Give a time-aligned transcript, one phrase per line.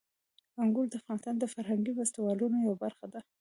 [0.63, 3.19] انګور د افغانستان د فرهنګي فستیوالونو یوه برخه ده.